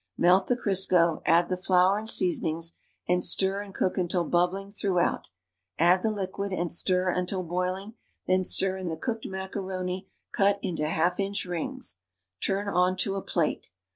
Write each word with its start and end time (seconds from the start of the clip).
Melt 0.17 0.47
the 0.47 0.57
C'risco, 0.57 1.21
add 1.27 1.47
the 1.47 1.55
flour 1.55 1.95
and 1.99 2.09
seasonings 2.09 2.73
and 3.07 3.23
stir 3.23 3.61
and 3.61 3.71
cook 3.71 3.99
until 3.99 4.23
bubbling 4.23 4.71
through 4.71 4.97
out, 4.97 5.29
add 5.77 6.01
the 6.01 6.09
liquid 6.09 6.51
and 6.51 6.71
stir 6.71 7.11
until 7.11 7.43
boiling, 7.43 7.93
then 8.25 8.43
stir 8.43 8.77
in 8.77 8.87
the 8.89 8.97
cooked 8.97 9.27
macaroni 9.27 10.07
cut 10.31 10.57
into 10.63 10.89
half 10.89 11.19
inch 11.19 11.45
rings. 11.45 11.99
Turn 12.43 12.67
onto 12.67 13.13
a 13.13 13.21
plate. 13.21 13.69